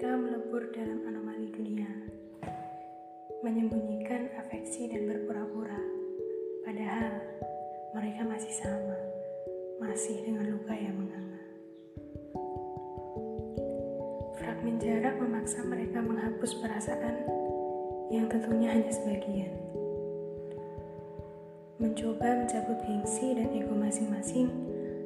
mereka 0.00 0.16
melebur 0.16 0.64
dalam 0.72 1.04
anomali 1.12 1.52
dunia, 1.52 1.92
menyembunyikan 3.44 4.32
afeksi 4.40 4.88
dan 4.88 5.04
berpura-pura. 5.04 5.76
Padahal 6.64 7.20
mereka 7.92 8.24
masih 8.24 8.48
sama, 8.64 8.96
masih 9.76 10.24
dengan 10.24 10.56
luka 10.56 10.72
yang 10.72 10.96
menganga. 10.96 11.44
Fragmen 14.40 14.80
jarak 14.80 15.20
memaksa 15.20 15.68
mereka 15.68 16.00
menghapus 16.00 16.56
perasaan 16.64 17.20
yang 18.08 18.24
tentunya 18.32 18.72
hanya 18.72 18.88
sebagian. 18.96 19.52
Mencoba 21.76 22.40
mencabut 22.40 22.80
gengsi 22.88 23.36
dan 23.36 23.52
ego 23.52 23.76
masing-masing 23.76 24.48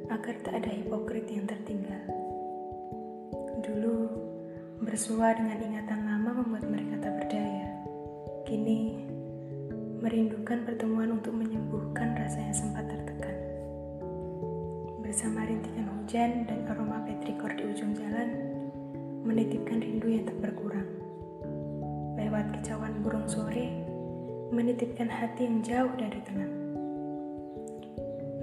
agar 0.07 0.39
tak 0.39 0.63
ada 0.63 0.71
hipokrit 0.71 1.27
yang 1.27 1.43
tertinggal. 1.43 1.99
Dulu, 3.59 4.24
bersua 4.83 5.31
dengan 5.39 5.55
ingatan 5.63 6.03
lama 6.03 6.43
membuat 6.43 6.67
mereka 6.67 7.07
tak 7.07 7.13
berdaya. 7.15 7.67
Kini, 8.43 9.07
merindukan 10.03 10.67
pertemuan 10.67 11.15
untuk 11.15 11.31
menyembuhkan 11.31 12.11
rasa 12.19 12.43
yang 12.43 12.55
sempat 12.55 12.83
tertekan. 12.91 13.37
Bersama 14.99 15.47
rintikan 15.47 15.87
hujan 15.95 16.43
dan 16.43 16.67
aroma 16.67 16.99
petrikor 17.07 17.55
di 17.55 17.63
ujung 17.71 17.95
jalan, 17.95 18.35
menitipkan 19.23 19.79
rindu 19.79 20.11
yang 20.11 20.27
tak 20.27 20.37
berkurang. 20.43 20.89
Lewat 22.19 22.51
kicauan 22.59 22.99
burung 22.99 23.27
sore, 23.31 23.71
menitipkan 24.51 25.07
hati 25.07 25.47
yang 25.47 25.63
jauh 25.63 25.93
dari 25.95 26.19
tenang. 26.27 26.53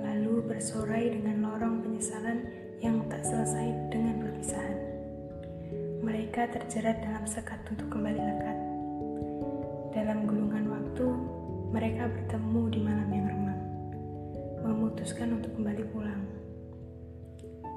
Lalu 0.01 0.49
bersorai 0.49 1.13
dengan 1.13 1.45
lorong 1.45 1.85
penyesalan 1.85 2.49
yang 2.81 3.05
tak 3.13 3.21
selesai 3.21 3.69
dengan. 3.93 4.12
Mereka 6.33 6.49
terjerat 6.49 7.05
dalam 7.05 7.29
sekat 7.29 7.61
untuk 7.69 7.93
kembali 7.93 8.17
lekat. 8.17 8.57
Dalam 9.93 10.25
gulungan 10.25 10.65
waktu, 10.65 11.05
mereka 11.77 12.09
bertemu 12.09 12.63
di 12.73 12.81
malam 12.81 13.09
yang 13.13 13.27
remang, 13.29 13.61
memutuskan 14.65 15.37
untuk 15.37 15.53
kembali 15.61 15.85
pulang. 15.93 16.25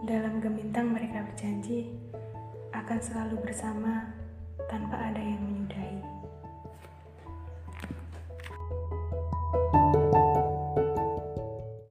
Dalam 0.07 0.39
gemintang 0.39 0.87
mereka 0.87 1.27
berjanji 1.27 1.99
akan 2.71 2.99
selalu 3.03 3.43
bersama 3.43 4.15
tanpa 4.71 5.03
ada 5.03 5.19
yang 5.19 5.43
menyudahi. 5.43 6.14